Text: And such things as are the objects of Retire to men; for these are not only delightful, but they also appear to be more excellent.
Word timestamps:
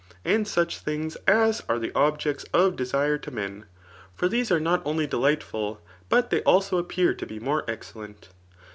And 0.25 0.47
such 0.47 0.79
things 0.79 1.15
as 1.27 1.61
are 1.69 1.77
the 1.77 1.91
objects 1.93 2.43
of 2.55 2.79
Retire 2.79 3.19
to 3.19 3.29
men; 3.29 3.65
for 4.15 4.27
these 4.27 4.51
are 4.51 4.59
not 4.59 4.81
only 4.83 5.05
delightful, 5.05 5.79
but 6.09 6.31
they 6.31 6.41
also 6.41 6.79
appear 6.79 7.13
to 7.13 7.25
be 7.27 7.39
more 7.39 7.63
excellent. 7.69 8.29